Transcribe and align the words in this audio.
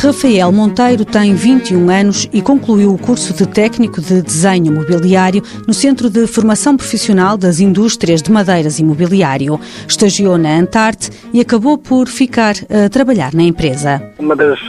Rafael 0.00 0.52
Monteiro 0.52 1.04
tem 1.04 1.34
21 1.34 1.90
anos 1.90 2.28
e 2.32 2.40
concluiu 2.40 2.94
o 2.94 2.98
curso 2.98 3.34
de 3.34 3.44
técnico 3.48 4.00
de 4.00 4.22
desenho 4.22 4.72
mobiliário 4.72 5.42
no 5.66 5.74
Centro 5.74 6.08
de 6.08 6.24
Formação 6.28 6.76
Profissional 6.76 7.36
das 7.36 7.58
Indústrias 7.58 8.22
de 8.22 8.30
Madeiras 8.30 8.78
e 8.78 8.84
Mobiliário. 8.84 9.58
Estagiou 9.88 10.38
na 10.38 10.50
Antarte 10.50 11.10
e 11.32 11.40
acabou 11.40 11.76
por 11.76 12.06
ficar 12.06 12.54
a 12.70 12.88
trabalhar 12.88 13.34
na 13.34 13.42
empresa. 13.42 14.00
Uma 14.20 14.36
das 14.36 14.60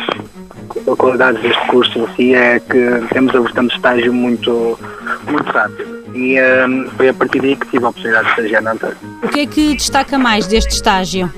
qualidades 0.98 1.40
deste 1.44 1.68
curso 1.68 2.00
em 2.00 2.16
si 2.16 2.34
é 2.34 2.60
que 2.60 3.08
temos 3.14 3.36
a 3.36 3.40
versão 3.40 3.68
de 3.68 3.76
estágio 3.76 4.12
muito, 4.12 4.80
muito 5.30 5.52
rápido. 5.52 6.00
E 6.16 6.42
um, 6.42 6.90
foi 6.98 7.10
a 7.10 7.14
partir 7.14 7.40
daí 7.40 7.56
que 7.56 7.68
tive 7.68 7.86
a 7.86 7.90
oportunidade 7.90 8.26
de 8.26 8.32
estagiar 8.32 8.64
na 8.64 8.72
Antarte. 8.72 8.98
O 9.22 9.28
que 9.28 9.42
é 9.42 9.46
que 9.46 9.76
destaca 9.76 10.18
mais 10.18 10.48
deste 10.48 10.74
estágio? 10.74 11.32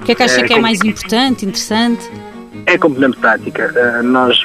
O 0.00 0.04
que 0.04 0.10
é 0.10 0.14
que 0.16 0.22
acha 0.24 0.40
é, 0.40 0.42
que 0.44 0.52
é 0.52 0.58
mais 0.58 0.80
importante, 0.80 1.46
interessante? 1.46 2.10
É 2.70 2.78
componente 2.78 3.16
prática. 3.16 3.74
Uh, 3.74 4.02
nós, 4.04 4.44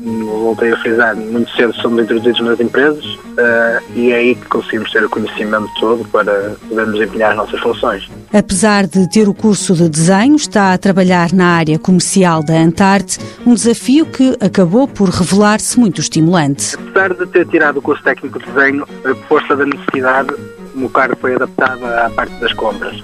voltei 0.00 0.72
a 0.72 0.76
frisar, 0.78 1.14
muito 1.14 1.48
cedo 1.52 1.72
somos 1.76 2.02
introduzidos 2.02 2.40
nas 2.40 2.58
empresas 2.58 3.04
uh, 3.04 3.80
e 3.94 4.10
é 4.10 4.16
aí 4.16 4.34
que 4.34 4.44
conseguimos 4.46 4.90
ter 4.90 5.04
o 5.04 5.08
conhecimento 5.08 5.68
todo 5.78 6.04
para 6.08 6.56
podermos 6.68 7.00
empenhar 7.00 7.30
as 7.30 7.36
nossas 7.36 7.60
funções. 7.60 8.10
Apesar 8.34 8.88
de 8.88 9.08
ter 9.08 9.28
o 9.28 9.32
curso 9.32 9.72
de 9.74 9.88
desenho, 9.88 10.34
está 10.34 10.72
a 10.72 10.78
trabalhar 10.78 11.32
na 11.32 11.46
área 11.46 11.78
comercial 11.78 12.42
da 12.42 12.54
Antarte, 12.54 13.20
um 13.46 13.54
desafio 13.54 14.04
que 14.04 14.36
acabou 14.40 14.88
por 14.88 15.08
revelar-se 15.08 15.78
muito 15.78 16.00
estimulante. 16.00 16.74
Apesar 16.74 17.14
de 17.14 17.24
ter 17.26 17.46
tirado 17.46 17.76
o 17.76 17.82
curso 17.82 18.02
técnico 18.02 18.40
de 18.40 18.46
desenho, 18.46 18.84
a 19.04 19.14
força 19.28 19.54
da 19.54 19.64
necessidade, 19.64 20.34
o 20.74 20.78
meu 20.78 20.88
cargo 20.88 21.16
foi 21.20 21.36
adaptado 21.36 21.84
à 21.84 22.10
parte 22.10 22.34
das 22.40 22.52
compras 22.52 23.00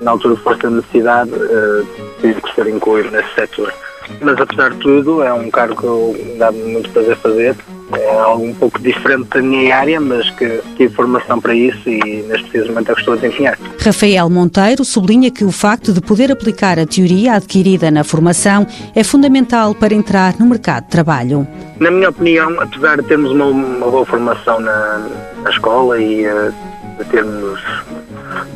na 0.00 0.12
altura 0.12 0.36
força 0.36 0.62
da 0.62 0.76
necessidade, 0.76 1.30
uh, 1.30 1.86
tive 2.20 2.40
que 2.40 2.54
ser 2.54 2.66
incluído 2.68 3.10
nesse 3.10 3.34
setor. 3.34 3.72
Mas 4.20 4.40
apesar 4.40 4.70
de 4.70 4.78
tudo, 4.78 5.22
é 5.22 5.32
um 5.32 5.50
cargo 5.50 5.76
que 5.76 5.84
eu 5.84 6.34
dá 6.38 6.50
muito 6.50 6.90
prazer 6.90 7.16
fazer. 7.16 7.56
É 7.92 8.18
algo 8.20 8.44
um 8.44 8.54
pouco 8.54 8.78
diferente 8.80 9.28
da 9.30 9.42
minha 9.42 9.76
área, 9.76 10.00
mas 10.00 10.30
que 10.30 10.60
tive 10.76 10.94
formação 10.94 11.40
para 11.40 11.54
isso 11.54 11.88
e 11.88 12.22
neste 12.28 12.48
preciso 12.48 12.68
momento 12.68 12.90
é 12.90 12.94
que 12.94 13.00
estou 13.00 13.14
a 13.14 13.16
desempenhar. 13.16 13.58
Rafael 13.80 14.30
Monteiro 14.30 14.84
sublinha 14.84 15.30
que 15.30 15.44
o 15.44 15.50
facto 15.50 15.92
de 15.92 16.00
poder 16.00 16.30
aplicar 16.30 16.78
a 16.78 16.86
teoria 16.86 17.34
adquirida 17.34 17.90
na 17.90 18.04
formação 18.04 18.64
é 18.94 19.02
fundamental 19.02 19.74
para 19.74 19.92
entrar 19.92 20.38
no 20.38 20.46
mercado 20.46 20.84
de 20.84 20.90
trabalho. 20.90 21.46
Na 21.80 21.90
minha 21.90 22.10
opinião, 22.10 22.60
apesar 22.60 23.00
de 23.00 23.08
termos 23.08 23.32
uma, 23.32 23.46
uma 23.46 23.90
boa 23.90 24.06
formação 24.06 24.60
na, 24.60 25.08
na 25.42 25.50
escola 25.50 26.00
e 26.00 26.26
uh, 26.28 26.54
de 26.98 27.04
termos 27.06 27.60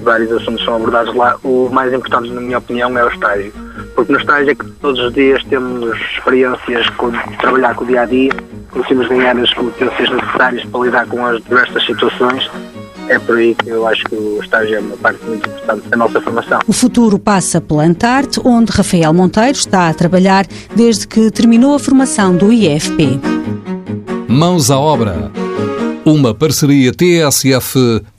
vários 0.03 0.31
assuntos 0.33 0.65
são 0.65 0.77
abordados 0.77 1.15
lá. 1.15 1.37
O 1.43 1.69
mais 1.71 1.93
importante, 1.93 2.31
na 2.31 2.41
minha 2.41 2.59
opinião, 2.59 2.97
é 2.97 3.05
o 3.05 3.09
estágio. 3.09 3.53
Porque 3.95 4.13
no 4.13 4.19
estágio 4.19 4.51
é 4.51 4.55
que 4.55 4.65
todos 4.81 5.01
os 5.01 5.13
dias 5.13 5.43
temos 5.45 5.97
experiências 6.17 6.89
com 6.91 7.11
trabalhar 7.39 7.75
com 7.75 7.85
o 7.85 7.87
dia 7.87 8.03
a 8.03 8.07
dia, 8.07 8.33
conseguimos 8.71 9.09
ganhar 9.09 9.37
as 9.39 9.53
competências 9.55 10.11
necessárias 10.11 10.65
para 10.65 10.81
lidar 10.81 11.07
com 11.07 11.25
as 11.25 11.43
diversas 11.43 11.85
situações. 11.87 12.51
É 13.09 13.19
por 13.19 13.37
aí 13.37 13.55
que 13.55 13.69
eu 13.69 13.87
acho 13.87 14.03
que 14.05 14.15
o 14.15 14.43
estágio 14.43 14.77
é 14.77 14.81
uma 14.81 14.97
parte 14.97 15.23
muito 15.27 15.47
importante 15.49 15.89
da 15.89 15.97
nossa 15.97 16.21
formação. 16.21 16.61
O 16.67 16.73
futuro 16.73 17.19
passa 17.19 17.61
pela 17.61 17.85
Antarte, 17.85 18.41
onde 18.45 18.73
Rafael 18.73 19.13
Monteiro 19.13 19.59
está 19.59 19.89
a 19.89 19.95
trabalhar 19.95 20.47
desde 20.75 21.07
que 21.07 21.31
terminou 21.31 21.75
a 21.75 21.79
formação 21.79 22.35
do 22.35 22.51
IFP. 22.51 23.21
Mãos 24.27 24.71
à 24.71 24.79
obra. 24.79 25.31
Uma 26.05 26.35
parceria 26.35 26.93
TSF-IEFP. 26.93 28.15